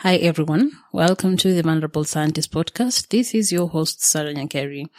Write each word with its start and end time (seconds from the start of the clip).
Hi 0.00 0.16
everyone, 0.16 0.72
welcome 0.92 1.38
to 1.38 1.54
the 1.54 1.62
Vulnerable 1.62 2.04
Scientist 2.04 2.52
podcast. 2.52 3.08
This 3.08 3.34
is 3.34 3.50
your 3.50 3.66
host 3.66 4.04
Sarah 4.04 4.34
Nyakeri, 4.34 4.90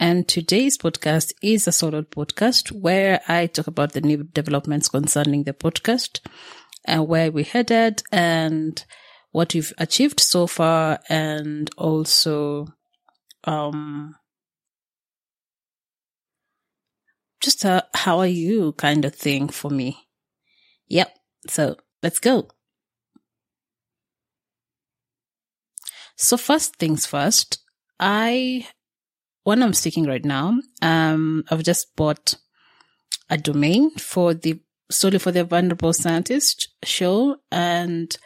and 0.00 0.26
today's 0.26 0.78
podcast 0.78 1.34
is 1.42 1.68
a 1.68 1.72
solo 1.72 2.00
podcast 2.00 2.72
where 2.72 3.20
I 3.28 3.48
talk 3.48 3.66
about 3.66 3.92
the 3.92 4.00
new 4.00 4.24
developments 4.24 4.88
concerning 4.88 5.44
the 5.44 5.52
podcast 5.52 6.20
and 6.86 7.06
where 7.06 7.30
we 7.30 7.42
headed 7.42 8.02
and 8.10 8.82
what 9.30 9.52
we've 9.52 9.74
achieved 9.76 10.20
so 10.20 10.46
far, 10.46 11.00
and 11.10 11.68
also 11.76 12.66
um 13.44 14.16
just 17.42 17.62
a 17.66 17.86
how 17.92 18.20
are 18.20 18.26
you 18.26 18.72
kind 18.72 19.04
of 19.04 19.14
thing 19.14 19.48
for 19.48 19.70
me. 19.70 20.08
Yep. 20.88 21.14
So 21.46 21.76
let's 22.02 22.18
go. 22.20 22.48
So 26.16 26.36
first 26.36 26.76
things 26.76 27.06
first, 27.06 27.58
I, 28.00 28.66
when 29.44 29.62
I'm 29.62 29.74
speaking 29.74 30.06
right 30.06 30.24
now, 30.24 30.58
um, 30.82 31.44
I've 31.50 31.62
just 31.62 31.94
bought 31.94 32.34
a 33.28 33.36
domain 33.36 33.90
for 33.90 34.32
the, 34.32 34.60
solely 34.90 35.18
for 35.18 35.30
the 35.30 35.44
Vulnerable 35.44 35.92
Scientist 35.92 36.68
show 36.82 37.36
and 37.52 38.16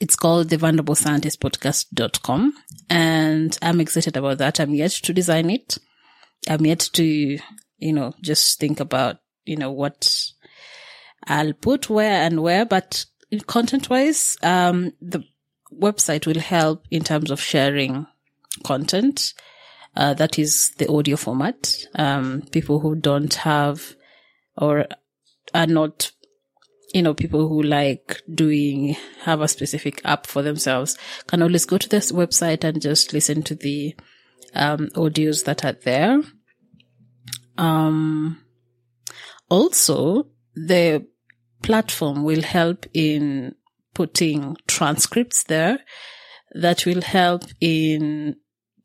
it's 0.00 0.14
called 0.14 0.50
the 0.50 0.58
Vulnerable 0.58 0.94
Scientist 0.94 1.40
Podcast.com. 1.40 2.52
And 2.88 3.58
I'm 3.62 3.80
excited 3.80 4.16
about 4.16 4.38
that. 4.38 4.60
I'm 4.60 4.74
yet 4.74 4.92
to 4.92 5.12
design 5.12 5.50
it. 5.50 5.78
I'm 6.48 6.64
yet 6.64 6.88
to, 6.92 7.04
you 7.04 7.92
know, 7.92 8.14
just 8.20 8.60
think 8.60 8.78
about, 8.78 9.16
you 9.44 9.56
know, 9.56 9.72
what 9.72 10.30
I'll 11.26 11.52
put 11.52 11.90
where 11.90 12.22
and 12.22 12.42
where, 12.42 12.64
but 12.64 13.06
content 13.46 13.90
wise, 13.90 14.36
um, 14.42 14.92
the 15.00 15.24
website 15.72 16.26
will 16.26 16.40
help 16.40 16.84
in 16.90 17.04
terms 17.04 17.30
of 17.30 17.40
sharing 17.40 18.06
content. 18.64 19.34
Uh, 19.96 20.14
that 20.14 20.38
is 20.38 20.72
the 20.78 20.88
audio 20.90 21.16
format. 21.16 21.74
Um, 21.94 22.42
people 22.52 22.80
who 22.80 22.94
don't 22.94 23.34
have 23.34 23.94
or 24.56 24.86
are 25.54 25.66
not, 25.66 26.12
you 26.94 27.02
know, 27.02 27.14
people 27.14 27.48
who 27.48 27.62
like 27.62 28.22
doing, 28.32 28.96
have 29.22 29.40
a 29.40 29.48
specific 29.48 30.00
app 30.04 30.26
for 30.26 30.42
themselves 30.42 30.96
can 31.26 31.42
always 31.42 31.64
go 31.64 31.78
to 31.78 31.88
this 31.88 32.12
website 32.12 32.64
and 32.64 32.80
just 32.80 33.12
listen 33.12 33.42
to 33.42 33.54
the, 33.54 33.94
um, 34.54 34.88
audios 34.94 35.44
that 35.44 35.64
are 35.64 35.72
there. 35.72 36.22
Um, 37.56 38.40
also 39.48 40.28
the 40.54 41.06
platform 41.62 42.22
will 42.22 42.42
help 42.42 42.86
in 42.94 43.54
putting 43.98 44.56
transcripts 44.68 45.42
there 45.42 45.80
that 46.54 46.86
will 46.86 47.02
help 47.02 47.42
in 47.60 48.36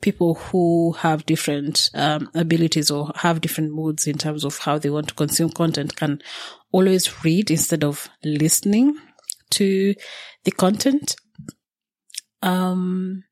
people 0.01 0.33
who 0.33 0.93
have 0.93 1.23
different 1.27 1.91
um, 1.93 2.31
abilities 2.33 2.89
or 2.89 3.11
have 3.17 3.39
different 3.39 3.71
moods 3.71 4.07
in 4.07 4.17
terms 4.17 4.43
of 4.43 4.57
how 4.57 4.79
they 4.79 4.89
want 4.89 5.07
to 5.07 5.13
consume 5.13 5.51
content 5.51 5.95
can 5.95 6.19
always 6.71 7.23
read 7.23 7.51
instead 7.51 7.83
of 7.83 8.09
listening 8.23 8.97
to 9.51 9.93
the 10.45 10.51
content. 10.51 11.15
Um, 12.41 13.23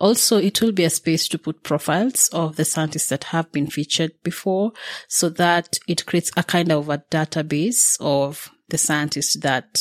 also, 0.00 0.38
it 0.38 0.60
will 0.60 0.72
be 0.72 0.82
a 0.82 0.90
space 0.90 1.28
to 1.28 1.38
put 1.38 1.62
profiles 1.62 2.28
of 2.32 2.56
the 2.56 2.64
scientists 2.64 3.10
that 3.10 3.22
have 3.24 3.52
been 3.52 3.68
featured 3.68 4.10
before 4.24 4.72
so 5.06 5.28
that 5.28 5.78
it 5.86 6.06
creates 6.06 6.32
a 6.36 6.42
kind 6.42 6.72
of 6.72 6.88
a 6.88 7.04
database 7.12 7.96
of 8.00 8.50
the 8.68 8.78
scientists 8.78 9.38
that 9.42 9.78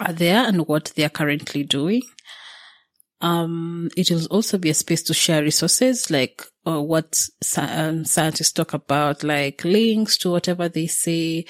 are 0.00 0.12
there 0.12 0.46
and 0.46 0.66
what 0.66 0.92
they 0.96 1.04
are 1.04 1.10
currently 1.10 1.64
doing. 1.64 2.02
Um, 3.20 3.90
it 3.96 4.10
will 4.10 4.26
also 4.26 4.58
be 4.58 4.70
a 4.70 4.74
space 4.74 5.02
to 5.04 5.14
share 5.14 5.42
resources 5.42 6.08
like 6.08 6.44
uh, 6.66 6.80
what 6.80 7.20
um, 7.56 8.04
scientists 8.04 8.52
talk 8.52 8.74
about, 8.74 9.24
like 9.24 9.64
links 9.64 10.16
to 10.18 10.30
whatever 10.30 10.68
they 10.68 10.86
say, 10.86 11.44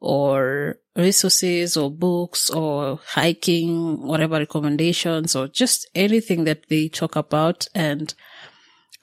or 0.00 0.78
resources, 0.96 1.76
or 1.76 1.92
books, 1.92 2.50
or 2.50 2.98
hiking, 3.06 4.02
whatever 4.02 4.38
recommendations, 4.38 5.36
or 5.36 5.46
just 5.46 5.88
anything 5.94 6.42
that 6.44 6.68
they 6.68 6.88
talk 6.88 7.14
about. 7.14 7.68
And 7.72 8.12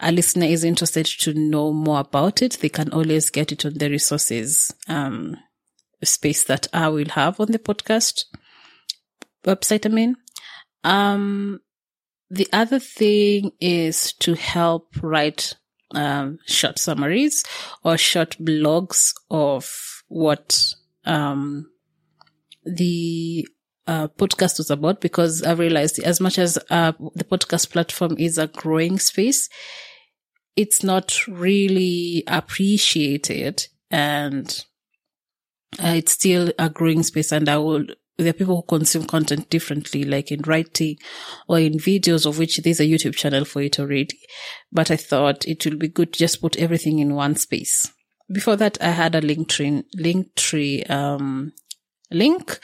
a 0.01 0.11
listener 0.11 0.45
is 0.45 0.65
interested 0.65 1.05
to 1.05 1.33
know 1.33 1.71
more 1.71 2.01
about 2.01 2.41
it, 2.41 2.57
they 2.59 2.69
can 2.69 2.91
always 2.91 3.29
get 3.29 3.53
it 3.53 3.65
on 3.65 3.75
the 3.75 3.89
resources 3.89 4.73
um, 4.89 5.37
space 6.03 6.43
that 6.45 6.67
I 6.73 6.89
will 6.89 7.09
have 7.09 7.39
on 7.39 7.51
the 7.51 7.59
podcast 7.59 8.25
website, 9.55 9.85
I 9.85 9.89
mean. 9.89 10.15
Um, 10.83 11.59
the 12.29 12.47
other 12.53 12.79
thing 12.79 13.51
is 13.59 14.13
to 14.13 14.35
help 14.35 14.87
write 15.01 15.55
um, 15.91 16.39
short 16.45 16.77
summaries 16.77 17.43
or 17.83 17.97
short 17.97 18.37
blogs 18.39 19.13
of 19.31 20.03
what 20.07 20.73
um, 21.05 21.69
the 22.63 23.47
uh, 23.87 24.07
podcast 24.09 24.59
was 24.59 24.69
about 24.69 25.01
because 25.01 25.41
I 25.41 25.53
realized 25.53 25.99
as 25.99 26.21
much 26.21 26.37
as 26.37 26.59
uh, 26.69 26.91
the 27.15 27.23
podcast 27.23 27.71
platform 27.71 28.15
is 28.19 28.37
a 28.37 28.47
growing 28.47 28.99
space, 28.99 29.49
it's 30.55 30.83
not 30.83 31.27
really 31.27 32.23
appreciated 32.27 33.67
and 33.89 34.63
uh, 35.83 35.93
it's 35.95 36.11
still 36.11 36.51
a 36.59 36.69
growing 36.69 37.01
space 37.01 37.31
and 37.31 37.49
I 37.49 37.57
will 37.57 37.85
there 38.23 38.31
are 38.31 38.33
people 38.33 38.57
who 38.57 38.77
consume 38.77 39.05
content 39.05 39.49
differently, 39.49 40.03
like 40.03 40.31
in 40.31 40.41
writing 40.41 40.97
or 41.47 41.59
in 41.59 41.73
videos, 41.73 42.25
of 42.25 42.37
which 42.37 42.57
there's 42.57 42.79
a 42.79 42.85
YouTube 42.85 43.15
channel 43.15 43.45
for 43.45 43.61
it 43.61 43.79
already. 43.79 44.19
But 44.71 44.91
I 44.91 44.97
thought 44.97 45.47
it 45.47 45.63
would 45.65 45.79
be 45.79 45.87
good 45.87 46.13
to 46.13 46.19
just 46.19 46.41
put 46.41 46.57
everything 46.57 46.99
in 46.99 47.15
one 47.15 47.35
space. 47.35 47.91
Before 48.31 48.55
that, 48.57 48.77
I 48.81 48.89
had 48.89 49.15
a 49.15 49.21
Linktree, 49.21 49.85
link 49.95 50.89
um, 50.89 51.53
link, 52.11 52.59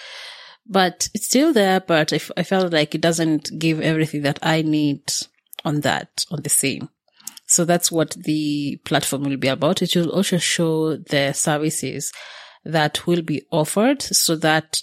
but 0.67 1.09
it's 1.13 1.25
still 1.25 1.53
there. 1.53 1.79
But 1.79 2.13
I, 2.13 2.17
f- 2.17 2.31
I 2.37 2.43
felt 2.43 2.73
like 2.73 2.93
it 2.93 3.01
doesn't 3.01 3.57
give 3.57 3.79
everything 3.79 4.23
that 4.23 4.39
I 4.43 4.61
need 4.61 5.11
on 5.63 5.81
that, 5.81 6.25
on 6.29 6.41
the 6.41 6.49
same. 6.49 6.89
So 7.47 7.63
that's 7.63 7.91
what 7.91 8.11
the 8.11 8.79
platform 8.85 9.23
will 9.23 9.37
be 9.37 9.47
about. 9.47 9.81
It 9.81 9.95
will 9.95 10.09
also 10.09 10.37
show 10.37 10.97
the 10.97 11.31
services 11.33 12.11
that 12.65 13.05
will 13.07 13.21
be 13.21 13.43
offered 13.51 14.01
so 14.01 14.35
that 14.37 14.81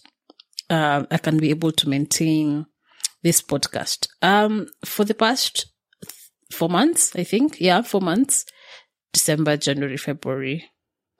uh, 0.72 1.04
I 1.10 1.18
can 1.18 1.36
be 1.36 1.50
able 1.50 1.72
to 1.72 1.88
maintain 1.88 2.64
this 3.22 3.42
podcast. 3.42 4.08
Um, 4.22 4.68
for 4.84 5.04
the 5.04 5.14
past 5.14 5.66
four 6.50 6.70
months, 6.70 7.14
I 7.14 7.24
think. 7.24 7.60
Yeah, 7.60 7.82
four 7.82 8.00
months. 8.00 8.46
December, 9.12 9.58
January, 9.58 9.98
February, 9.98 10.70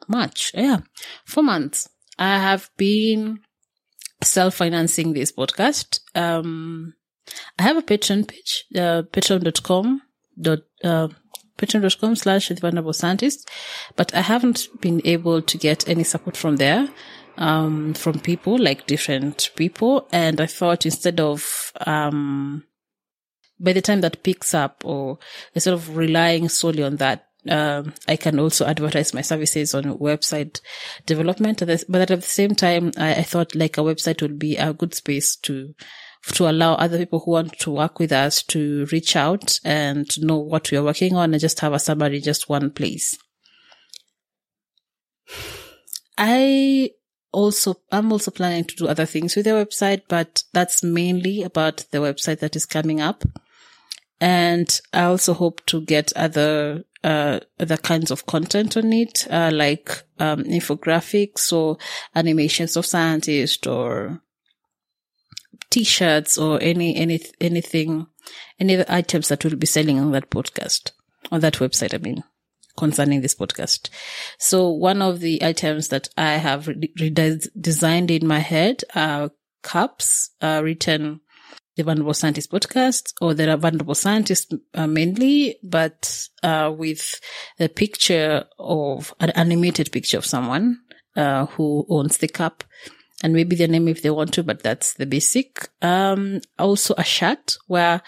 March. 0.09 0.53
Yeah, 0.55 0.79
four 1.27 1.43
months. 1.43 1.89
I 2.19 2.39
have 2.39 2.71
been 2.79 3.41
self-financing 4.23 5.13
this 5.13 5.31
podcast. 5.31 6.01
Um, 6.15 6.95
I 7.59 7.63
have 7.63 7.77
a 7.77 7.83
Patreon 7.83 8.27
page, 8.27 8.65
uh, 8.75 9.03
patreon.com 9.13 10.01
dot, 10.41 10.61
uh, 10.83 11.09
patreon.com 11.59 12.17
slash 12.17 12.49
the 12.49 12.55
vulnerable 12.55 12.95
scientist, 12.95 13.51
but 13.97 14.15
I 14.15 14.23
haven't 14.23 14.69
been 14.81 15.03
able 15.05 15.43
to 15.43 15.59
get 15.59 15.87
any 15.87 16.05
support 16.05 16.39
from 16.39 16.57
there 16.57 16.89
um, 17.37 17.95
from 17.95 18.21
people, 18.21 18.59
like 18.59 18.87
different 18.87 19.51
people. 19.57 20.09
And 20.13 20.41
I 20.41 20.47
thought 20.47 20.87
instead 20.87 21.21
of, 21.21 21.73
um, 21.87 22.65
by 23.59 23.73
the 23.73 23.81
time 23.81 24.01
that 24.01 24.23
picks 24.23 24.55
up 24.55 24.85
or 24.85 25.19
instead 25.55 25.75
of 25.75 25.97
relying 25.97 26.49
solely 26.49 26.83
on 26.83 26.97
that, 26.97 27.29
um, 27.49 27.93
I 28.07 28.17
can 28.17 28.39
also 28.39 28.67
advertise 28.67 29.15
my 29.15 29.21
services 29.21 29.75
on 29.75 29.99
website 29.99 30.61
development. 31.07 31.63
But 31.89 32.11
at 32.11 32.21
the 32.21 32.23
same 32.23 32.55
time, 32.55 32.93
I, 32.97 33.17
I 33.17 33.23
thought 33.23 33.55
like 33.55 33.79
a 33.79 33.83
website 33.83 34.23
would 34.23 34.39
be 34.39 34.57
a 34.57 34.73
good 34.73 34.95
space 34.95 35.37
to, 35.37 35.75
to 36.35 36.49
allow 36.49 36.75
other 36.75 36.99
people 36.99 37.21
who 37.21 37.33
want 37.33 37.59
to 37.61 37.73
work 37.73 37.99
with 37.99 38.13
us 38.13 38.43
to 38.45 38.87
reach 38.93 39.17
out 39.17 39.59
and 39.65 40.09
know 40.21 40.39
what 40.39 40.71
we 40.71 40.79
are 40.79 40.85
working 40.85 41.17
on 41.17 41.33
and 41.35 41.41
just 41.41 41.61
have 41.61 41.73
a 41.73 41.81
summary, 41.81 42.21
just 42.21 42.49
one 42.49 42.71
place. 42.71 43.19
I 46.17 46.91
also, 47.33 47.77
I'm 47.91 48.13
also 48.13 48.31
planning 48.31 48.65
to 48.65 48.77
do 48.77 48.89
other 48.89 49.07
things 49.07 49.35
with 49.35 49.47
the 49.47 49.53
website, 49.53 50.03
but 50.09 50.45
that's 50.53 50.83
mainly 50.83 51.43
about 51.43 51.85
the 51.91 51.99
website 51.99 52.41
that 52.41 52.57
is 52.57 52.67
coming 52.67 53.01
up. 53.01 53.25
And 54.21 54.81
I 54.93 55.05
also 55.05 55.35
hope 55.35 55.65
to 55.67 55.81
get 55.81 56.13
other, 56.15 56.85
uh, 57.03 57.41
other 57.59 57.77
kinds 57.77 58.11
of 58.11 58.27
content 58.27 58.77
on 58.77 58.93
it, 58.93 59.27
uh, 59.31 59.51
like, 59.53 60.05
um, 60.21 60.45
infographics 60.45 61.53
or 61.53 61.79
animations 62.15 62.77
of 62.77 62.87
scientists 62.87 63.67
or 63.67 64.21
t-shirts 65.71 66.39
or 66.39 66.63
any, 66.63 66.95
any, 66.95 67.21
anything, 67.41 68.07
any 68.61 68.85
items 68.89 69.29
that 69.29 69.45
will 69.45 69.57
be 69.57 69.67
selling 69.67 69.99
on 69.99 70.13
that 70.13 70.31
podcast, 70.31 70.93
on 71.33 71.41
that 71.41 71.55
website, 71.55 71.95
I 71.95 71.99
mean 71.99 72.23
concerning 72.77 73.21
this 73.21 73.35
podcast. 73.35 73.91
So 74.39 74.71
one 74.71 75.03
of 75.03 75.21
the 75.21 75.43
items 75.43 75.89
that 75.89 76.09
I 76.17 76.33
have 76.33 76.67
redesigned 76.67 78.11
in 78.11 78.27
my 78.27 78.39
head 78.39 78.83
are 78.95 79.31
cups 79.63 80.31
uh, 80.41 80.61
written 80.65 81.21
the 81.77 81.85
Vulnerable 81.85 82.15
Scientist 82.15 82.51
podcast 82.51 83.15
or 83.21 83.35
the 83.35 83.57
Vulnerable 83.57 83.95
Scientist 83.95 84.55
uh, 84.75 84.87
mainly, 84.87 85.57
but 85.63 86.29
uh, 86.43 86.73
with 86.77 87.21
a 87.59 87.69
picture 87.69 88.45
of 88.59 89.15
an 89.21 89.31
animated 89.31 89.91
picture 89.91 90.19
of 90.19 90.27
someone 90.27 90.81
uh, 91.17 91.47
who 91.47 91.87
owns 91.89 92.19
the 92.19 92.29
cup 92.29 92.65
and 93.23 93.33
maybe 93.33 93.57
their 93.57 93.69
name 93.69 93.89
if 93.89 94.03
they 94.03 94.11
want 94.11 94.35
to, 94.35 94.43
but 94.43 94.63
that's 94.63 94.95
the 94.95 95.07
basic. 95.07 95.69
Um, 95.81 96.41
also 96.59 96.95
a 96.99 97.05
shirt 97.05 97.57
where 97.69 98.03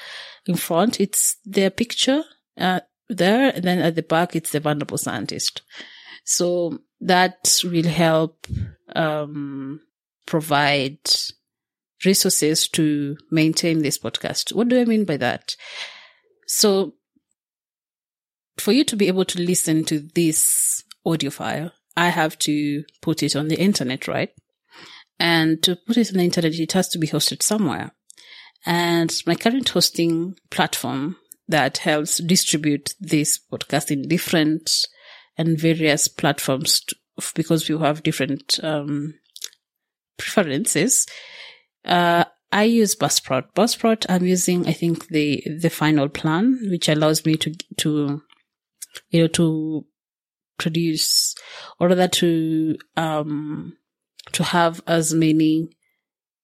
in 0.47 0.57
front 0.57 1.01
it's 1.01 1.37
their 1.45 1.71
picture, 1.71 2.25
uh, 2.59 2.81
there. 3.17 3.53
And 3.55 3.65
then 3.65 3.79
at 3.79 3.95
the 3.95 4.03
back, 4.03 4.37
it's 4.37 4.51
the 4.51 4.61
vulnerable 4.61 4.99
scientist. 4.99 5.63
So 6.25 6.79
that 7.01 7.61
will 7.65 7.89
help, 7.89 8.47
um, 8.95 9.81
provide 10.27 10.99
resources 12.05 12.69
to 12.69 13.17
maintain 13.31 13.83
this 13.83 13.99
podcast. 13.99 14.53
What 14.53 14.69
do 14.69 14.81
I 14.81 14.85
mean 14.85 15.05
by 15.05 15.17
that? 15.19 15.57
So 16.47 16.95
for 18.57 18.73
you 18.73 18.85
to 18.85 18.97
be 18.97 19.09
able 19.09 19.25
to 19.27 19.41
listen 19.41 19.85
to 19.85 20.01
this 20.15 20.83
audio 21.05 21.31
file, 21.31 21.73
I 21.97 22.09
have 22.09 22.39
to 22.41 22.85
put 23.03 23.23
it 23.23 23.37
on 23.37 23.49
the 23.49 23.59
internet, 23.59 24.09
right? 24.09 24.31
And 25.19 25.63
to 25.63 25.77
put 25.77 25.97
it 25.97 26.11
on 26.11 26.19
the 26.19 26.25
internet, 26.25 26.55
it 26.55 26.73
has 26.73 26.89
to 26.89 26.99
be 26.99 27.07
hosted 27.07 27.43
somewhere. 27.43 27.93
And 28.67 29.15
my 29.27 29.35
current 29.35 29.69
hosting 29.69 30.37
platform 30.51 31.17
that 31.49 31.79
helps 31.79 32.19
distribute 32.19 32.95
this 33.01 33.39
podcast 33.53 33.91
in 33.91 34.09
different 34.09 34.87
and 35.37 35.59
various 35.59 36.09
platforms 36.09 36.81
to, 36.81 36.97
because 37.35 37.69
we 37.69 37.79
have 37.79 38.03
different 38.03 38.59
um, 38.63 39.15
preferences. 40.17 41.07
Uh, 41.85 42.25
I 42.53 42.65
use 42.65 42.95
Buzzsprout. 42.95 43.53
Buzzsprout, 43.55 44.07
I'm 44.09 44.25
using, 44.25 44.67
I 44.69 44.73
think, 44.73 45.09
the 45.09 45.43
the 45.61 45.71
final 45.71 46.09
plan, 46.09 46.59
which 46.71 46.89
allows 46.89 47.27
me 47.27 47.35
to 47.37 47.53
to 47.79 48.23
you 49.11 49.23
know 49.23 49.29
to 49.29 49.85
produce 50.57 51.35
or 51.81 51.89
rather 51.89 52.07
to 52.07 52.77
um 52.97 53.77
to 54.33 54.45
have 54.45 54.81
as 54.87 55.13
many 55.13 55.69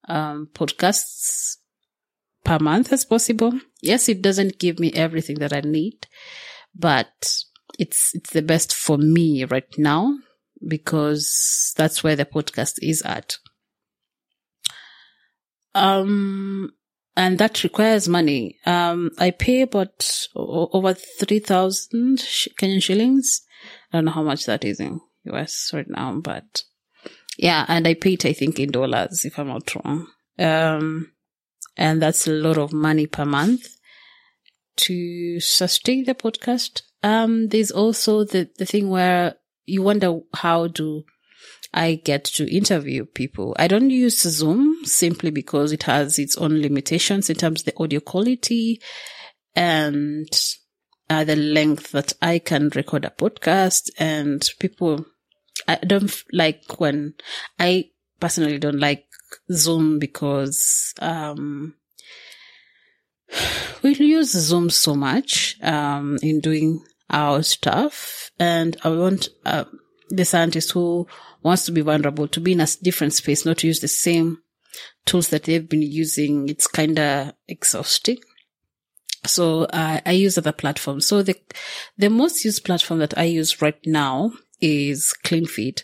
um 0.08 0.49
podcasts 0.53 1.58
per 2.45 2.59
month 2.59 2.93
as 2.93 3.05
possible. 3.05 3.53
Yes, 3.83 4.09
it 4.09 4.23
doesn't 4.23 4.59
give 4.59 4.79
me 4.79 4.93
everything 4.93 5.39
that 5.39 5.53
I 5.53 5.61
need, 5.61 6.07
but 6.75 7.37
it's, 7.79 8.15
it's 8.15 8.31
the 8.31 8.43
best 8.43 8.75
for 8.75 8.99
me 8.99 9.45
right 9.45 9.73
now 9.79 10.15
because 10.67 11.73
that's 11.77 12.05
where 12.05 12.17
the 12.17 12.25
podcast 12.25 12.79
is 12.83 13.03
at. 13.03 13.39
Um, 15.75 16.73
and 17.17 17.39
that 17.39 17.63
requires 17.63 18.09
money. 18.09 18.59
Um, 18.67 19.11
I 19.19 19.31
pay 19.31 19.63
about 19.63 20.27
over 20.35 20.95
3,000 20.95 22.19
Kenyan 22.59 22.83
shillings. 22.83 23.43
I 23.93 23.99
don't 23.99 24.07
know 24.07 24.13
how 24.13 24.23
much 24.23 24.47
that 24.47 24.65
is 24.65 24.81
in 24.81 25.01
US 25.25 25.71
right 25.73 25.89
now, 25.89 26.21
but 26.21 26.65
yeah, 27.39 27.65
and 27.69 27.87
I 27.87 27.95
pay 27.95 28.15
it, 28.15 28.27
I 28.27 28.33
think, 28.33 28.59
in 28.59 28.71
dollars, 28.71 29.25
if 29.25 29.39
I'm 29.39 29.49
not 29.49 29.75
wrong. 29.75 30.07
Um, 30.39 31.13
and 31.76 32.02
that's 32.02 32.26
a 32.26 32.32
lot 32.32 32.58
of 32.58 32.72
money 32.72 33.06
per 33.06 33.25
month 33.25 33.76
to 34.76 35.40
sustain 35.40 36.05
the 36.05 36.14
podcast. 36.14 36.82
Um, 37.02 37.49
there's 37.49 37.70
also 37.70 38.25
the, 38.25 38.50
the 38.58 38.67
thing 38.67 38.90
where 38.90 39.37
you 39.67 39.82
wonder 39.82 40.20
how 40.34 40.67
do 40.67 41.05
I 41.72 41.94
get 41.94 42.25
to 42.25 42.52
interview 42.52 43.05
people. 43.05 43.55
I 43.58 43.69
don't 43.69 43.90
use 43.90 44.20
Zoom 44.20 44.84
simply 44.84 45.31
because 45.31 45.72
it 45.72 45.84
has 45.84 46.19
its 46.19 46.37
own 46.37 46.61
limitations 46.61 47.31
in 47.31 47.37
terms 47.37 47.61
of 47.61 47.67
the 47.67 47.82
audio 47.82 48.00
quality 48.00 48.81
and 49.55 50.28
uh, 51.08 51.25
the 51.25 51.37
length 51.37 51.93
that 51.93 52.12
I 52.20 52.38
can 52.38 52.70
record 52.75 53.05
a 53.05 53.11
podcast 53.11 53.90
and 53.99 54.49
people, 54.58 55.06
I 55.69 55.76
don't 55.76 56.12
like 56.32 56.62
when 56.78 57.14
I 57.58 57.90
personally 58.19 58.58
don't 58.58 58.81
like 58.81 59.06
Zoom 59.53 59.99
because 59.99 60.94
um, 61.00 61.75
we 63.82 63.94
use 63.94 64.31
Zoom 64.31 64.71
so 64.71 64.94
much 64.94 65.56
um, 65.62 66.19
in 66.23 66.41
doing 66.41 66.85
our 67.09 67.43
stuff, 67.43 68.31
and 68.38 68.77
I 68.85 68.91
want 68.91 69.29
uh, 69.44 69.65
the 70.09 70.25
scientist 70.25 70.73
who 70.73 71.06
wants 71.43 71.65
to 71.67 71.73
be 71.73 71.81
vulnerable 71.81 72.29
to 72.29 72.41
be 72.41 72.53
in 72.53 72.61
a 72.61 72.67
different 72.82 73.15
space, 73.15 73.44
not 73.44 73.59
to 73.59 73.67
use 73.67 73.81
the 73.81 73.88
same 73.88 74.38
tools 75.06 75.29
that 75.29 75.44
they've 75.44 75.69
been 75.69 75.82
using. 75.82 76.49
It's 76.49 76.67
kind 76.67 76.99
of 76.99 77.32
exhausting. 77.49 78.19
So 79.27 79.65
uh, 79.65 80.00
I 80.05 80.12
use 80.12 80.38
other 80.38 80.53
platforms. 80.53 81.06
So 81.06 81.23
the 81.23 81.37
the 81.99 82.11
most 82.11 82.44
used 82.44 82.65
platform 82.65 83.00
that 83.00 83.19
I 83.19 83.25
use 83.25 83.61
right 83.61 83.79
now 83.85 84.32
is 84.61 85.15
CleanFeed, 85.25 85.82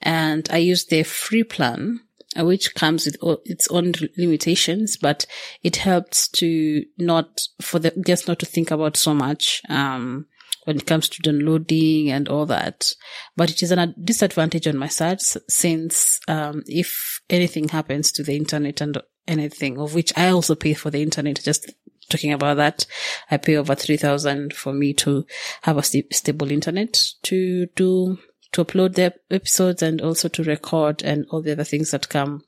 and 0.00 0.48
I 0.50 0.58
use 0.58 0.86
the 0.86 1.02
free 1.02 1.44
plan 1.44 2.00
which 2.36 2.74
comes 2.74 3.06
with 3.06 3.16
its 3.44 3.68
own 3.68 3.92
limitations, 4.16 4.96
but 4.96 5.26
it 5.62 5.76
helps 5.76 6.28
to 6.28 6.84
not, 6.98 7.40
for 7.60 7.78
the 7.78 7.90
guests 7.90 8.28
not 8.28 8.38
to 8.40 8.46
think 8.46 8.70
about 8.70 8.96
so 8.96 9.14
much, 9.14 9.62
um, 9.68 10.26
when 10.64 10.76
it 10.76 10.86
comes 10.86 11.08
to 11.08 11.22
downloading 11.22 12.10
and 12.10 12.28
all 12.28 12.44
that. 12.44 12.92
But 13.36 13.50
it 13.50 13.62
is 13.62 13.72
a 13.72 13.94
disadvantage 14.04 14.66
on 14.66 14.76
my 14.76 14.88
side 14.88 15.22
since, 15.22 16.20
um, 16.28 16.62
if 16.66 17.22
anything 17.30 17.68
happens 17.68 18.12
to 18.12 18.22
the 18.22 18.36
internet 18.36 18.82
and 18.82 19.00
anything 19.26 19.78
of 19.78 19.94
which 19.94 20.12
I 20.16 20.28
also 20.28 20.54
pay 20.54 20.74
for 20.74 20.90
the 20.90 21.02
internet, 21.02 21.40
just 21.42 21.72
talking 22.10 22.32
about 22.32 22.58
that, 22.58 22.86
I 23.30 23.36
pay 23.36 23.56
over 23.56 23.74
3000 23.74 24.52
for 24.52 24.72
me 24.72 24.92
to 24.94 25.24
have 25.62 25.76
a 25.78 25.82
st- 25.82 26.12
stable 26.14 26.50
internet 26.50 26.98
to 27.24 27.66
do 27.74 28.18
to 28.52 28.64
upload 28.64 28.94
the 28.94 29.14
episodes 29.30 29.82
and 29.82 30.00
also 30.00 30.28
to 30.28 30.42
record 30.42 31.02
and 31.02 31.26
all 31.30 31.42
the 31.42 31.52
other 31.52 31.64
things 31.64 31.90
that 31.90 32.08
come 32.08 32.42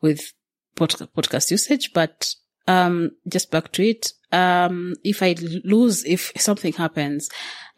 with 0.00 0.32
podcast 0.76 1.50
usage. 1.50 1.92
But, 1.92 2.34
um, 2.66 3.12
just 3.28 3.50
back 3.50 3.72
to 3.72 3.82
it. 3.82 4.12
Um, 4.32 4.94
if 5.02 5.22
I 5.22 5.34
lose, 5.64 6.04
if 6.04 6.32
something 6.36 6.72
happens, 6.72 7.28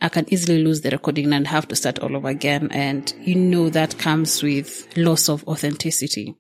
I 0.02 0.08
can 0.08 0.26
easily 0.32 0.62
lose 0.62 0.82
the 0.82 0.90
recording 0.90 1.32
and 1.32 1.46
have 1.46 1.68
to 1.68 1.76
start 1.76 2.00
all 2.00 2.14
over 2.16 2.28
again. 2.28 2.68
And 2.72 3.12
you 3.20 3.36
know, 3.36 3.70
that 3.70 3.98
comes 3.98 4.42
with 4.42 4.86
loss 4.96 5.28
of 5.28 5.46
authenticity. 5.48 6.36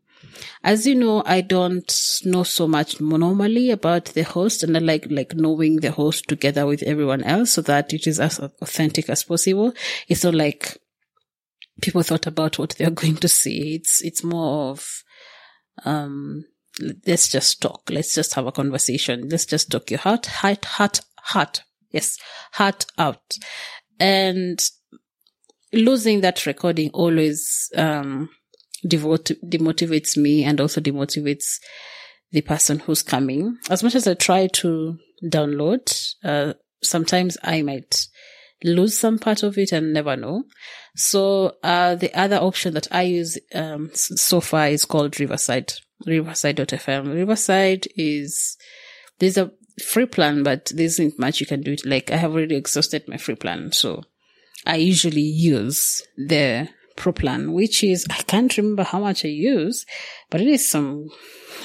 As 0.64 0.86
you 0.86 0.94
know, 0.94 1.22
I 1.24 1.40
don't 1.40 2.20
know 2.24 2.42
so 2.42 2.66
much 2.66 3.00
normally 3.00 3.70
about 3.70 4.06
the 4.06 4.22
host 4.22 4.62
and 4.62 4.76
I 4.76 4.80
like, 4.80 5.06
like 5.10 5.34
knowing 5.34 5.76
the 5.76 5.92
host 5.92 6.28
together 6.28 6.66
with 6.66 6.82
everyone 6.82 7.22
else 7.22 7.52
so 7.52 7.62
that 7.62 7.92
it 7.92 8.06
is 8.06 8.20
as 8.20 8.38
authentic 8.38 9.08
as 9.08 9.24
possible. 9.24 9.72
It's 10.08 10.24
not 10.24 10.34
like 10.34 10.78
people 11.80 12.02
thought 12.02 12.26
about 12.26 12.58
what 12.58 12.70
they're 12.78 12.90
going 12.90 13.16
to 13.16 13.28
see. 13.28 13.76
It's, 13.76 14.02
it's 14.02 14.22
more 14.22 14.70
of, 14.70 15.02
um, 15.84 16.44
let's 17.06 17.28
just 17.28 17.60
talk. 17.60 17.82
Let's 17.90 18.14
just 18.14 18.34
have 18.34 18.46
a 18.46 18.52
conversation. 18.52 19.28
Let's 19.28 19.46
just 19.46 19.70
talk 19.70 19.90
your 19.90 20.00
heart, 20.00 20.26
heart, 20.26 20.64
heart, 20.64 21.00
heart. 21.18 21.62
Yes, 21.90 22.18
heart 22.52 22.86
out. 22.98 23.38
And 23.98 24.62
losing 25.72 26.20
that 26.22 26.46
recording 26.46 26.90
always, 26.90 27.70
um, 27.76 28.28
devote, 28.86 29.30
demotivates 29.44 30.16
me 30.16 30.44
and 30.44 30.60
also 30.60 30.80
demotivates 30.80 31.58
the 32.32 32.40
person 32.40 32.78
who's 32.80 33.02
coming. 33.02 33.58
As 33.70 33.82
much 33.82 33.94
as 33.94 34.06
I 34.06 34.14
try 34.14 34.46
to 34.48 34.98
download, 35.24 36.14
uh, 36.24 36.54
sometimes 36.82 37.36
I 37.42 37.62
might 37.62 38.06
lose 38.64 38.98
some 38.98 39.18
part 39.18 39.42
of 39.42 39.58
it 39.58 39.72
and 39.72 39.92
never 39.92 40.16
know. 40.16 40.44
So, 40.94 41.56
uh, 41.62 41.94
the 41.94 42.14
other 42.14 42.36
option 42.36 42.74
that 42.74 42.88
I 42.90 43.02
use, 43.02 43.38
um, 43.54 43.90
so 43.94 44.40
far 44.40 44.68
is 44.68 44.84
called 44.84 45.18
Riverside, 45.18 45.72
riverside.fm. 46.06 47.14
Riverside 47.14 47.88
is, 47.96 48.56
there's 49.18 49.38
a 49.38 49.52
free 49.82 50.06
plan, 50.06 50.42
but 50.42 50.70
there 50.74 50.84
isn't 50.84 51.18
much 51.18 51.40
you 51.40 51.46
can 51.46 51.62
do 51.62 51.72
it. 51.72 51.86
Like 51.86 52.10
I 52.10 52.16
have 52.16 52.32
already 52.32 52.56
exhausted 52.56 53.08
my 53.08 53.16
free 53.16 53.36
plan. 53.36 53.72
So 53.72 54.02
I 54.66 54.76
usually 54.76 55.22
use 55.22 56.02
the 56.16 56.68
pro 56.96 57.12
plan, 57.12 57.52
which 57.52 57.82
is, 57.82 58.06
I 58.10 58.22
can't 58.22 58.56
remember 58.56 58.84
how 58.84 59.00
much 59.00 59.24
I 59.24 59.28
use, 59.28 59.86
but 60.30 60.40
it 60.40 60.48
is 60.48 60.68
some, 60.68 61.08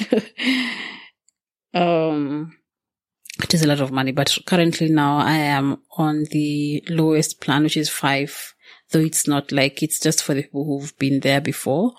um, 1.73 2.57
it 3.43 3.53
is 3.53 3.63
a 3.63 3.67
lot 3.67 3.81
of 3.81 3.91
money, 3.91 4.11
but 4.11 4.37
currently 4.45 4.89
now 4.89 5.17
I 5.17 5.33
am 5.33 5.77
on 5.97 6.25
the 6.31 6.83
lowest 6.89 7.41
plan, 7.41 7.63
which 7.63 7.77
is 7.77 7.89
five, 7.89 8.53
though 8.91 8.99
it's 8.99 9.27
not 9.27 9.51
like 9.51 9.83
it's 9.83 9.99
just 9.99 10.23
for 10.23 10.33
the 10.33 10.43
people 10.43 10.65
who've 10.65 10.97
been 10.97 11.19
there 11.21 11.41
before. 11.41 11.93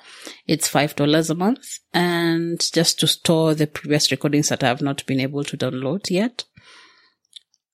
It's 0.47 0.69
five 0.69 0.97
dollars 0.97 1.31
a 1.31 1.35
month 1.35 1.79
and 1.93 2.61
just 2.73 3.01
to 3.01 3.07
store 3.07 3.55
the 3.55 3.67
previous 3.67 4.11
recordings 4.11 4.49
that 4.49 4.65
I 4.65 4.69
have 4.69 4.83
not 4.83 5.05
been 5.07 5.21
able 5.21 5.45
to 5.45 5.57
download 5.57 6.11
yet. 6.11 6.45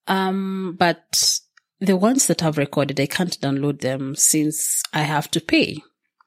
Um, 0.06 0.76
but 0.78 1.40
the 1.80 1.96
ones 1.96 2.26
that 2.26 2.42
I've 2.42 2.58
recorded, 2.58 3.00
I 3.00 3.06
can't 3.06 3.40
download 3.40 3.80
them 3.80 4.14
since 4.14 4.82
I 4.92 5.02
have 5.02 5.30
to 5.32 5.40
pay 5.40 5.82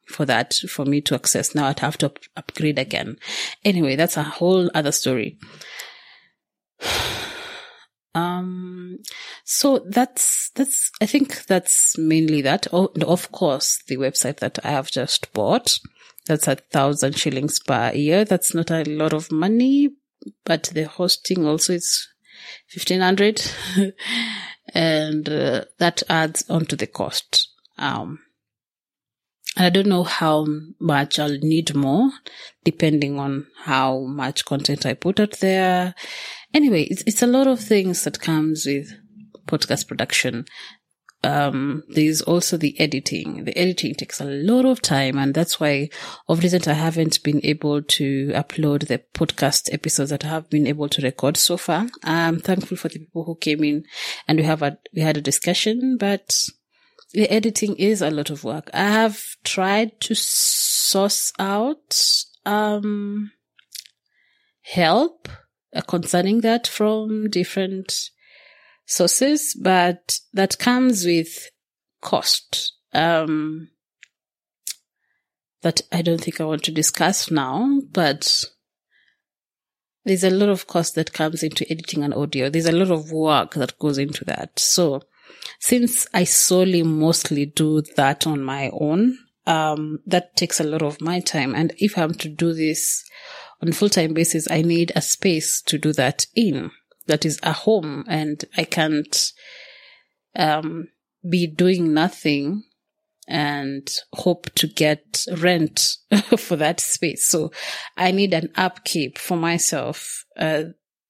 for 0.07 0.25
that 0.25 0.53
for 0.69 0.85
me 0.85 1.01
to 1.01 1.15
access. 1.15 1.53
Now 1.53 1.67
I'd 1.67 1.79
have 1.79 1.97
to 1.99 2.07
up- 2.07 2.19
upgrade 2.35 2.79
again. 2.79 3.17
Anyway, 3.65 3.95
that's 3.95 4.17
a 4.17 4.23
whole 4.23 4.69
other 4.73 4.91
story. 4.91 5.37
Um, 8.17 8.99
so 9.43 9.85
that's, 9.87 10.49
that's, 10.55 10.91
I 11.01 11.05
think 11.05 11.45
that's 11.45 11.97
mainly 11.97 12.41
that. 12.41 12.67
Oh, 12.71 12.91
of 13.05 13.31
course, 13.31 13.81
the 13.87 13.97
website 13.97 14.39
that 14.39 14.59
I 14.63 14.71
have 14.71 14.89
just 14.89 15.31
bought, 15.33 15.79
that's 16.25 16.47
a 16.47 16.55
thousand 16.55 17.17
shillings 17.17 17.59
per 17.59 17.91
year. 17.93 18.25
That's 18.25 18.53
not 18.53 18.71
a 18.71 18.83
lot 18.83 19.13
of 19.13 19.31
money, 19.31 19.91
but 20.45 20.63
the 20.73 20.87
hosting 20.87 21.45
also 21.45 21.73
is 21.73 22.07
1500 22.73 23.41
and 24.73 25.29
uh, 25.29 25.65
that 25.79 26.03
adds 26.09 26.49
onto 26.49 26.75
the 26.75 26.87
cost. 26.87 27.49
Um, 27.77 28.19
I 29.55 29.69
don't 29.69 29.87
know 29.87 30.03
how 30.03 30.45
much 30.79 31.17
I'll 31.19 31.37
need 31.39 31.73
more 31.73 32.11
depending 32.63 33.19
on 33.19 33.47
how 33.63 34.01
much 34.01 34.45
content 34.45 34.85
I 34.85 34.93
put 34.93 35.19
out 35.19 35.39
there. 35.39 35.95
Anyway, 36.57 36.85
it's, 36.85 37.03
it's 37.05 37.21
a 37.21 37.27
lot 37.27 37.45
of 37.45 37.59
things 37.59 38.03
that 38.03 38.19
comes 38.19 38.65
with 38.65 38.91
podcast 39.45 39.87
production. 39.87 40.43
Um, 41.23 41.83
there's 41.87 42.23
also 42.23 42.57
the 42.57 42.79
editing. 42.79 43.43
The 43.43 43.55
editing 43.55 43.93
takes 43.93 44.19
a 44.19 44.25
lot 44.25 44.65
of 44.65 44.81
time. 44.81 45.19
And 45.19 45.35
that's 45.35 45.59
why 45.59 45.89
of 46.27 46.41
recent 46.41 46.67
I 46.67 46.73
haven't 46.73 47.21
been 47.21 47.41
able 47.43 47.83
to 47.83 48.29
upload 48.29 48.87
the 48.87 49.03
podcast 49.13 49.71
episodes 49.71 50.09
that 50.09 50.25
I 50.25 50.29
have 50.29 50.49
been 50.49 50.65
able 50.65 50.89
to 50.89 51.01
record 51.03 51.37
so 51.37 51.57
far. 51.57 51.89
I'm 52.03 52.39
thankful 52.39 52.75
for 52.75 52.89
the 52.89 52.97
people 52.97 53.23
who 53.25 53.35
came 53.35 53.63
in 53.63 53.83
and 54.27 54.39
we 54.39 54.43
have 54.43 54.63
a, 54.63 54.79
we 54.95 55.03
had 55.03 55.15
a 55.15 55.21
discussion, 55.21 55.95
but 55.99 56.35
the 57.13 57.29
editing 57.29 57.75
is 57.75 58.01
a 58.01 58.09
lot 58.09 58.31
of 58.31 58.43
work. 58.43 58.71
I 58.73 58.89
have 58.89 59.21
tried 59.43 60.01
to 60.01 60.15
source 60.15 61.31
out, 61.37 62.01
um, 62.47 63.29
help 64.63 65.27
concerning 65.87 66.41
that 66.41 66.67
from 66.67 67.29
different 67.29 68.09
sources, 68.85 69.55
but 69.61 70.19
that 70.33 70.57
comes 70.57 71.05
with 71.05 71.49
cost. 72.01 72.73
Um, 72.93 73.69
that 75.61 75.81
I 75.91 76.01
don't 76.01 76.21
think 76.21 76.39
I 76.39 76.45
want 76.45 76.63
to 76.63 76.71
discuss 76.71 77.29
now, 77.29 77.81
but 77.91 78.43
there's 80.05 80.23
a 80.23 80.29
lot 80.29 80.49
of 80.49 80.67
cost 80.67 80.95
that 80.95 81.13
comes 81.13 81.43
into 81.43 81.69
editing 81.69 82.03
an 82.03 82.13
audio. 82.13 82.49
There's 82.49 82.65
a 82.65 82.71
lot 82.71 82.91
of 82.91 83.11
work 83.11 83.55
that 83.55 83.77
goes 83.77 83.97
into 83.97 84.23
that. 84.25 84.57
So 84.59 85.01
since 85.59 86.07
I 86.13 86.23
solely 86.23 86.83
mostly 86.83 87.45
do 87.45 87.81
that 87.97 88.25
on 88.25 88.41
my 88.41 88.69
own, 88.71 89.17
um, 89.45 89.99
that 90.05 90.35
takes 90.37 90.59
a 90.59 90.63
lot 90.63 90.81
of 90.81 91.01
my 91.01 91.19
time. 91.19 91.53
And 91.55 91.73
if 91.77 91.97
I'm 91.97 92.13
to 92.15 92.29
do 92.29 92.53
this 92.53 93.03
on 93.61 93.69
a 93.69 93.73
full-time 93.73 94.13
basis, 94.13 94.49
I 94.49 94.61
need 94.61 94.91
a 94.95 95.01
space 95.01 95.61
to 95.63 95.77
do 95.77 95.93
that 95.93 96.25
in. 96.35 96.71
That 97.07 97.25
is 97.25 97.39
a 97.43 97.53
home 97.53 98.05
and 98.07 98.43
I 98.55 98.63
can't, 98.63 99.31
um, 100.35 100.89
be 101.27 101.47
doing 101.47 101.93
nothing 101.93 102.63
and 103.27 103.89
hope 104.13 104.53
to 104.55 104.67
get 104.67 105.25
rent 105.37 105.97
for 106.37 106.55
that 106.55 106.79
space. 106.79 107.27
So 107.27 107.51
I 107.97 108.11
need 108.11 108.33
an 108.33 108.49
upkeep 108.55 109.17
for 109.17 109.35
myself. 109.35 110.25
Uh, 110.37 110.63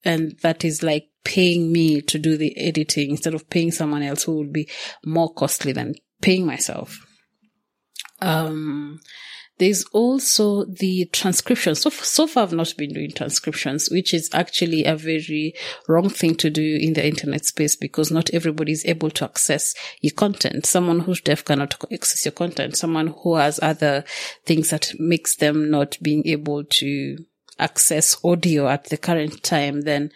and 0.04 0.38
that 0.42 0.66
is 0.66 0.82
like 0.82 1.10
paying 1.24 1.72
me 1.72 2.02
to 2.02 2.18
do 2.18 2.38
the 2.38 2.58
editing 2.58 3.12
instead 3.12 3.34
of 3.34 3.50
paying 3.50 3.72
someone 3.72 4.02
else 4.02 4.24
who 4.24 4.38
would 4.38 4.54
be 4.54 4.70
more 5.06 5.32
costly 5.34 5.72
than 5.72 5.94
paying 6.22 6.46
myself. 6.46 7.06
Um, 8.20 9.00
there's 9.60 9.84
also 9.86 10.66
the 10.66 11.06
transcription. 11.12 11.76
So, 11.76 11.90
so 11.90 12.28
far 12.28 12.44
I've 12.44 12.54
not 12.54 12.74
been 12.78 12.94
doing 12.94 13.12
transcriptions, 13.12 13.90
which 13.90 14.14
is 14.14 14.30
actually 14.34 14.86
a 14.86 14.96
very 14.96 15.54
wrong 15.88 16.10
thing 16.10 16.36
to 16.36 16.50
do 16.50 16.78
in 16.80 16.94
the 16.94 17.06
internet 17.06 17.46
space 17.46 17.76
because 17.76 18.12
not 18.12 18.30
everybody 18.34 18.72
is 18.72 18.86
able 18.86 19.10
to 19.12 19.26
access 19.26 19.74
your 20.02 20.14
content. 20.14 20.66
Someone 20.66 21.02
who's 21.02 21.22
deaf 21.22 21.44
cannot 21.44 21.76
access 21.92 22.26
your 22.26 22.34
content. 22.34 22.78
Someone 22.78 23.08
who 23.08 23.36
has 23.36 23.60
other 23.62 24.04
things 24.46 24.70
that 24.70 24.94
makes 25.00 25.36
them 25.38 25.72
not 25.72 25.98
being 26.02 26.26
able 26.28 26.64
to 26.64 27.18
access 27.60 28.18
audio 28.24 28.68
at 28.68 28.86
the 28.86 28.98
current 28.98 29.44
time, 29.44 29.82
then 29.82 30.12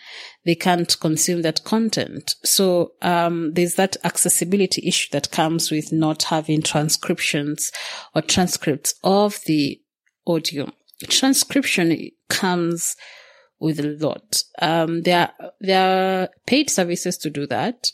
they 0.46 0.56
can't 0.56 1.00
consume 1.00 1.42
that 1.44 1.64
content. 1.64 2.36
So, 2.44 2.94
um, 3.02 3.54
there's 3.54 3.76
that 3.76 3.98
accessibility 4.04 4.88
issue 4.88 5.10
that 5.12 5.32
comes 5.32 5.72
with 5.72 5.92
not 5.92 6.24
having 6.24 6.62
transcriptions 6.62 7.72
or 8.16 8.22
transcripts 8.22 8.94
of 9.04 9.40
the 9.46 9.82
audio. 10.26 10.72
Transcription 11.04 12.10
comes 12.30 12.96
with 13.60 13.80
a 13.80 13.98
lot. 14.00 14.44
Um, 14.60 15.04
there 15.04 15.32
are, 15.40 15.52
there 15.60 16.24
are 16.24 16.30
paid 16.46 16.70
services 16.70 17.18
to 17.20 17.30
do 17.30 17.46
that, 17.48 17.92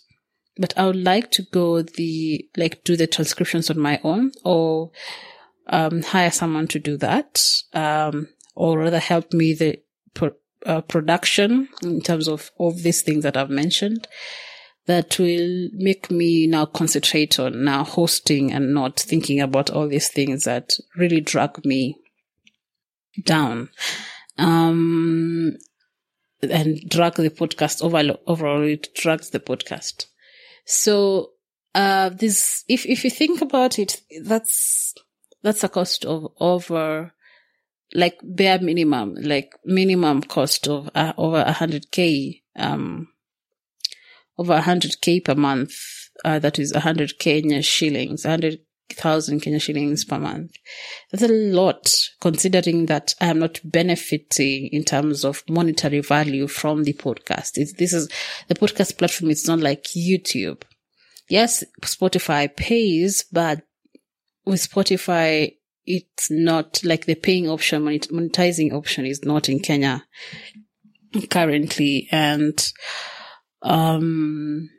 but 0.57 0.73
I 0.77 0.85
would 0.85 1.03
like 1.03 1.31
to 1.31 1.43
go 1.43 1.81
the, 1.81 2.47
like 2.55 2.83
do 2.83 2.95
the 2.95 3.07
transcriptions 3.07 3.69
on 3.69 3.79
my 3.79 3.99
own 4.03 4.31
or, 4.43 4.91
um, 5.67 6.01
hire 6.01 6.31
someone 6.31 6.67
to 6.69 6.79
do 6.79 6.97
that. 6.97 7.43
Um, 7.73 8.29
or 8.57 8.79
rather 8.79 8.99
help 8.99 9.33
me 9.33 9.53
the 9.53 9.79
pro- 10.13 10.31
uh, 10.65 10.81
production 10.81 11.69
in 11.83 12.01
terms 12.01 12.27
of 12.27 12.51
all 12.57 12.71
these 12.71 13.03
things 13.03 13.23
that 13.23 13.37
I've 13.37 13.51
mentioned 13.51 14.07
that 14.87 15.19
will 15.19 15.69
make 15.73 16.09
me 16.09 16.47
now 16.47 16.65
concentrate 16.65 17.39
on 17.39 17.63
now 17.63 17.83
hosting 17.83 18.51
and 18.51 18.73
not 18.73 18.99
thinking 18.99 19.39
about 19.39 19.69
all 19.69 19.87
these 19.87 20.07
things 20.07 20.45
that 20.45 20.71
really 20.95 21.21
drag 21.21 21.63
me 21.65 21.97
down. 23.23 23.69
Um, 24.37 25.57
and 26.41 26.79
drag 26.89 27.15
the 27.15 27.29
podcast 27.29 27.83
overall, 27.83 28.19
overall 28.27 28.61
it 28.61 28.93
drags 28.95 29.29
the 29.31 29.39
podcast. 29.39 30.05
So, 30.65 31.31
uh, 31.75 32.09
this, 32.09 32.63
if, 32.67 32.85
if 32.85 33.03
you 33.03 33.09
think 33.09 33.41
about 33.41 33.79
it, 33.79 34.01
that's, 34.23 34.93
that's 35.43 35.63
a 35.63 35.69
cost 35.69 36.05
of 36.05 36.27
over 36.39 37.13
like 37.93 38.19
bare 38.23 38.59
minimum, 38.59 39.15
like 39.15 39.53
minimum 39.65 40.21
cost 40.21 40.67
of 40.67 40.89
uh, 40.95 41.13
over 41.17 41.41
a 41.41 41.53
hundred 41.53 41.91
k, 41.91 42.41
um, 42.55 43.07
over 44.37 44.53
a 44.53 44.61
hundred 44.61 45.01
k 45.01 45.19
per 45.19 45.35
month. 45.35 45.73
Uh, 46.25 46.39
that 46.39 46.57
is 46.57 46.71
a 46.71 46.79
hundred 46.79 47.19
Kenya 47.19 47.61
shillings, 47.61 48.23
hundred 48.23 48.59
thousand 48.91 49.41
Kenya 49.41 49.59
shillings 49.59 50.03
per 50.05 50.17
month. 50.17 50.53
That's 51.11 51.23
a 51.23 51.27
lot 51.27 51.93
considering 52.19 52.87
that 52.87 53.13
I 53.21 53.27
am 53.27 53.39
not 53.39 53.59
benefiting 53.63 54.67
in 54.67 54.83
terms 54.83 55.23
of 55.23 55.43
monetary 55.47 56.01
value 56.01 56.47
from 56.47 56.83
the 56.83 56.93
podcast. 56.93 57.51
It's, 57.55 57.73
this 57.73 57.93
is 57.93 58.09
the 58.47 58.55
podcast 58.55 58.97
platform. 58.97 59.31
It's 59.31 59.47
not 59.47 59.59
like 59.59 59.83
YouTube. 59.95 60.63
Yes, 61.29 61.63
Spotify 61.81 62.55
pays, 62.55 63.25
but 63.31 63.61
with 64.45 64.61
Spotify, 64.61 65.56
it's 65.87 66.29
not 66.29 66.83
like 66.83 67.05
the 67.05 67.15
paying 67.15 67.49
option, 67.49 67.83
monetizing 67.83 68.73
option 68.73 69.05
is 69.05 69.23
not 69.23 69.49
in 69.49 69.59
Kenya 69.59 70.05
currently. 71.29 72.07
And, 72.11 72.73
um, 73.63 74.69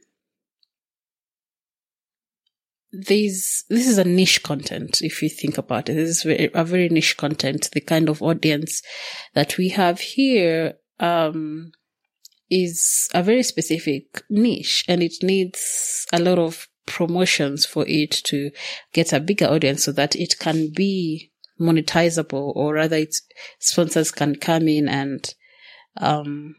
these, 2.93 3.65
this 3.69 3.87
is 3.87 3.99
a 3.99 4.05
niche 4.05 4.43
content. 4.43 5.03
If 5.03 5.23
you 5.23 5.29
think 5.29 5.59
about 5.59 5.89
it, 5.89 5.95
this 5.95 6.25
is 6.25 6.51
a 6.55 6.65
very 6.65 6.89
niche 6.89 7.17
content. 7.17 7.71
The 7.73 7.81
kind 7.81 8.09
of 8.09 8.23
audience 8.23 8.83
that 9.35 9.57
we 9.57 9.71
have 9.71 10.01
here, 10.01 10.75
um, 11.01 11.73
is 12.51 13.09
a 13.15 13.23
very 13.23 13.43
specific 13.43 14.23
niche 14.31 14.85
and 14.89 15.03
it 15.03 15.15
needs 15.23 16.07
a 16.13 16.19
lot 16.19 16.39
of 16.39 16.67
promotions 16.89 17.65
for 17.65 17.85
it 17.87 18.11
to 18.11 18.51
get 18.93 19.13
a 19.13 19.21
bigger 19.21 19.47
audience 19.47 19.85
so 19.85 19.93
that 19.93 20.17
it 20.17 20.39
can 20.39 20.73
be 20.75 21.31
monetizable 21.61 22.53
or 22.57 22.75
rather 22.75 22.97
its 22.97 23.23
sponsors 23.59 24.11
can 24.11 24.35
come 24.35 24.69
in 24.69 24.89
and 24.89 25.35
um, 25.99 26.57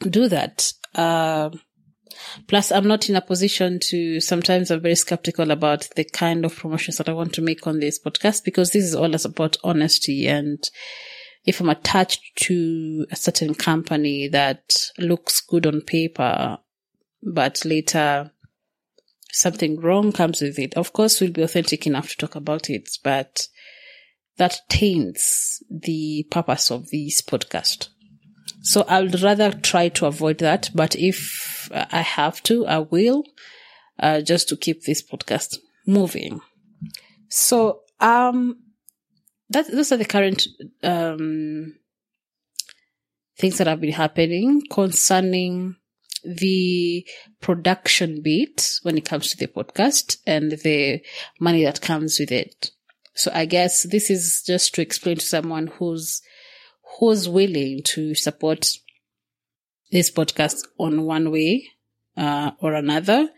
do 0.00 0.28
that. 0.28 0.72
Uh, 0.94 1.50
plus, 2.46 2.72
I'm 2.72 2.88
not 2.88 3.08
in 3.08 3.16
a 3.16 3.20
position 3.20 3.78
to, 3.84 4.20
sometimes 4.20 4.70
I'm 4.70 4.80
very 4.80 4.94
skeptical 4.94 5.50
about 5.50 5.88
the 5.96 6.04
kind 6.04 6.44
of 6.44 6.56
promotions 6.56 6.98
that 6.98 7.08
I 7.08 7.12
want 7.12 7.34
to 7.34 7.42
make 7.42 7.66
on 7.66 7.80
this 7.80 8.00
podcast 8.02 8.44
because 8.44 8.70
this 8.70 8.84
is 8.84 8.94
all 8.94 9.14
about 9.14 9.56
honesty. 9.62 10.26
And 10.26 10.58
if 11.44 11.60
I'm 11.60 11.68
attached 11.68 12.22
to 12.42 13.06
a 13.10 13.16
certain 13.16 13.54
company 13.54 14.28
that 14.28 14.90
looks 14.98 15.40
good 15.40 15.66
on 15.66 15.80
paper, 15.80 16.58
but 17.22 17.64
later 17.64 18.30
something 19.36 19.78
wrong 19.80 20.12
comes 20.12 20.40
with 20.40 20.58
it, 20.58 20.74
of 20.74 20.92
course, 20.92 21.20
we'll 21.20 21.30
be 21.30 21.42
authentic 21.42 21.86
enough 21.86 22.08
to 22.08 22.16
talk 22.16 22.34
about 22.34 22.70
it, 22.70 22.88
but 23.04 23.48
that 24.38 24.60
taints 24.68 25.62
the 25.70 26.26
purpose 26.30 26.70
of 26.70 26.88
this 26.90 27.20
podcast. 27.20 27.88
So 28.62 28.84
I 28.88 29.02
would 29.02 29.20
rather 29.22 29.52
try 29.52 29.90
to 29.90 30.06
avoid 30.06 30.38
that. 30.38 30.70
But 30.74 30.96
if 30.96 31.70
I 31.72 32.00
have 32.00 32.42
to, 32.44 32.66
I 32.66 32.78
will, 32.78 33.24
uh, 33.98 34.22
just 34.22 34.48
to 34.48 34.56
keep 34.56 34.82
this 34.82 35.02
podcast 35.02 35.58
moving. 35.86 36.40
So, 37.28 37.80
um, 38.00 38.58
that, 39.50 39.70
those 39.70 39.92
are 39.92 39.96
the 39.96 40.04
current, 40.04 40.46
um, 40.82 41.76
things 43.38 43.58
that 43.58 43.66
have 43.66 43.80
been 43.80 43.92
happening 43.92 44.62
concerning 44.70 45.76
the 46.26 47.06
production 47.40 48.22
bit 48.22 48.78
when 48.82 48.98
it 48.98 49.04
comes 49.04 49.30
to 49.30 49.36
the 49.36 49.46
podcast 49.46 50.18
and 50.26 50.52
the 50.52 51.00
money 51.40 51.64
that 51.64 51.80
comes 51.80 52.18
with 52.18 52.32
it. 52.32 52.70
So 53.14 53.30
I 53.34 53.46
guess 53.46 53.84
this 53.84 54.10
is 54.10 54.42
just 54.46 54.74
to 54.74 54.82
explain 54.82 55.16
to 55.16 55.24
someone 55.24 55.68
who's 55.68 56.20
who's 56.98 57.28
willing 57.28 57.82
to 57.84 58.14
support 58.14 58.70
this 59.90 60.10
podcast 60.10 60.66
on 60.78 61.04
one 61.04 61.30
way 61.30 61.68
uh, 62.16 62.52
or 62.60 62.74
another, 62.74 63.28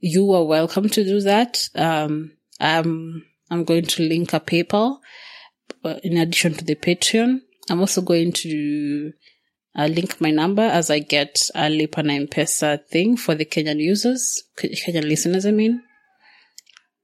you 0.00 0.32
are 0.32 0.44
welcome 0.44 0.88
to 0.88 1.04
do 1.04 1.20
that. 1.20 1.68
Um, 1.74 2.32
I'm 2.60 3.24
I'm 3.50 3.64
going 3.64 3.84
to 3.86 4.02
link 4.02 4.32
a 4.32 4.40
PayPal 4.40 4.98
uh, 5.84 5.96
in 6.02 6.16
addition 6.16 6.54
to 6.54 6.64
the 6.64 6.74
Patreon. 6.74 7.40
I'm 7.70 7.80
also 7.80 8.02
going 8.02 8.32
to 8.32 9.12
uh, 9.76 9.86
link 9.86 10.20
my 10.20 10.30
number 10.30 10.62
as 10.62 10.90
I 10.90 11.00
get 11.00 11.50
a 11.54 11.68
Lipa 11.68 12.02
na 12.02 12.14
M-Pesa 12.14 12.84
thing 12.86 13.16
for 13.16 13.34
the 13.34 13.44
Kenyan 13.44 13.78
users, 13.78 14.44
Kenyan 14.56 15.08
listeners, 15.08 15.46
I 15.46 15.50
mean. 15.50 15.82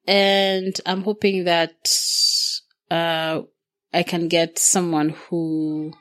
And 0.06 0.80
I'm 0.86 1.02
hoping 1.02 1.44
that 1.44 1.92
uh, 2.90 3.42
I 3.92 4.02
can 4.02 4.28
get 4.28 4.58
someone 4.58 5.10
who 5.10 5.92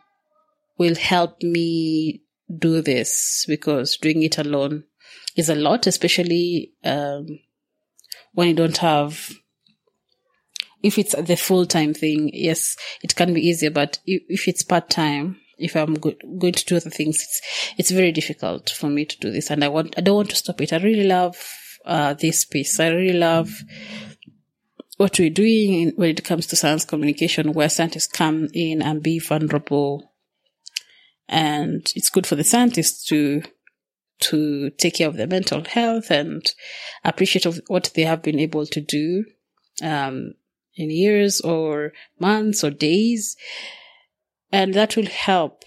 will 0.77 0.95
help 0.95 1.41
me 1.41 2.23
do 2.55 2.81
this 2.81 3.45
because 3.47 3.97
doing 3.97 4.23
it 4.23 4.37
alone 4.37 4.83
is 5.35 5.49
a 5.49 5.55
lot, 5.55 5.87
especially 5.87 6.73
um, 6.83 7.39
when 8.33 8.47
you 8.47 8.55
don't 8.55 8.77
have. 8.77 9.31
If 10.81 10.97
it's 10.97 11.13
the 11.13 11.35
full 11.35 11.65
time 11.65 11.93
thing, 11.93 12.31
yes, 12.33 12.77
it 13.03 13.15
can 13.15 13.33
be 13.33 13.41
easier. 13.41 13.69
But 13.69 13.99
if 14.05 14.47
it's 14.47 14.63
part 14.63 14.89
time, 14.89 15.37
if 15.59 15.75
I'm 15.75 15.93
go- 15.95 16.15
going 16.39 16.53
to 16.53 16.65
do 16.65 16.77
other 16.77 16.89
things, 16.89 17.17
it's 17.17 17.41
it's 17.77 17.91
very 17.91 18.11
difficult 18.11 18.69
for 18.69 18.89
me 18.89 19.05
to 19.05 19.17
do 19.19 19.31
this, 19.31 19.49
and 19.51 19.63
I 19.63 19.67
want 19.67 19.95
I 19.97 20.01
don't 20.01 20.15
want 20.15 20.29
to 20.31 20.35
stop 20.35 20.61
it. 20.61 20.73
I 20.73 20.77
really 20.77 21.07
love 21.07 21.37
uh, 21.85 22.13
this 22.13 22.45
piece. 22.45 22.79
I 22.79 22.89
really 22.89 23.17
love 23.17 23.49
what 24.97 25.17
we're 25.17 25.29
doing 25.29 25.93
when 25.95 26.09
it 26.09 26.25
comes 26.25 26.45
to 26.47 26.57
science 26.57 26.83
communication, 26.83 27.53
where 27.53 27.69
scientists 27.69 28.07
come 28.07 28.49
in 28.53 28.81
and 28.81 29.01
be 29.01 29.17
vulnerable. 29.17 30.11
And 31.29 31.89
it's 31.95 32.09
good 32.09 32.27
for 32.27 32.35
the 32.35 32.43
scientists 32.43 33.05
to, 33.05 33.43
to 34.21 34.71
take 34.71 34.95
care 34.95 35.07
of 35.07 35.15
their 35.15 35.27
mental 35.27 35.63
health 35.63 36.11
and 36.11 36.45
appreciate 37.05 37.45
of 37.45 37.61
what 37.67 37.91
they 37.95 38.01
have 38.01 38.21
been 38.21 38.39
able 38.39 38.65
to 38.65 38.81
do, 38.81 39.23
um, 39.81 40.33
in 40.75 40.89
years 40.89 41.39
or 41.39 41.93
months 42.19 42.61
or 42.61 42.71
days. 42.71 43.37
And 44.51 44.73
that 44.73 44.95
will 44.95 45.07
help 45.07 45.63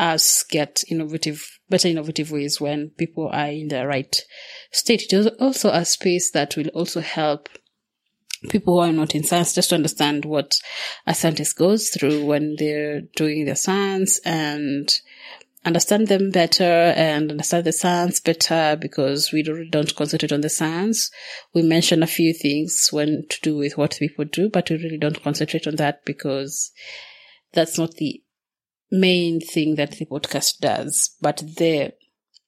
us 0.00 0.42
get 0.42 0.82
innovative, 0.88 1.58
better 1.68 1.88
innovative 1.88 2.30
ways 2.30 2.60
when 2.60 2.90
people 2.90 3.28
are 3.28 3.48
in 3.48 3.68
the 3.68 3.86
right 3.86 4.16
state. 4.72 5.02
It 5.02 5.12
is 5.12 5.26
also 5.38 5.70
a 5.70 5.84
space 5.84 6.30
that 6.32 6.56
will 6.56 6.68
also 6.68 7.00
help 7.00 7.48
people 8.48 8.74
who 8.74 8.80
are 8.80 8.92
not 8.92 9.14
in 9.14 9.22
science 9.22 9.54
just 9.54 9.68
to 9.68 9.76
understand 9.76 10.24
what 10.24 10.54
a 11.06 11.14
scientist 11.14 11.56
goes 11.56 11.90
through 11.90 12.24
when 12.24 12.56
they're 12.58 13.02
doing 13.14 13.44
their 13.44 13.54
science 13.54 14.18
and 14.24 15.00
understand 15.64 16.08
them 16.08 16.30
better 16.30 16.64
and 16.64 17.30
understand 17.30 17.64
the 17.64 17.72
science 17.72 18.18
better 18.18 18.76
because 18.80 19.30
we 19.32 19.42
don't, 19.70 19.94
concentrate 19.94 20.32
on 20.32 20.40
the 20.40 20.48
science. 20.48 21.10
We 21.54 21.62
mention 21.62 22.02
a 22.02 22.08
few 22.08 22.32
things 22.32 22.88
when 22.90 23.26
to 23.28 23.40
do 23.42 23.56
with 23.56 23.78
what 23.78 23.96
people 23.98 24.24
do, 24.24 24.48
but 24.50 24.70
we 24.70 24.76
really 24.76 24.98
don't 24.98 25.22
concentrate 25.22 25.68
on 25.68 25.76
that 25.76 26.04
because 26.04 26.72
that's 27.52 27.78
not 27.78 27.94
the 27.94 28.22
main 28.90 29.40
thing 29.40 29.76
that 29.76 29.92
the 29.92 30.06
podcast 30.06 30.58
does. 30.60 31.16
But 31.20 31.38
the 31.38 31.92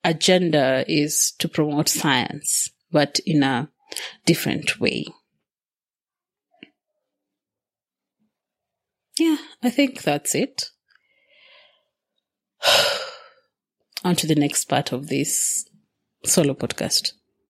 agenda 0.03 0.85
is 0.89 1.33
to 1.39 1.49
promote 1.49 1.89
science, 1.89 2.71
but 2.91 3.21
in 3.27 3.43
a 3.43 3.71
different 4.27 4.81
way. 4.81 5.07
yeah, 9.19 9.37
I 9.63 9.71
think 9.71 10.03
that's 10.03 10.35
it. 10.35 10.71
On 14.05 14.17
to 14.17 14.27
the 14.27 14.35
next 14.35 14.65
part 14.67 14.93
of 14.93 15.09
this 15.09 15.69
solo 16.25 16.55
podcast. 16.55 17.13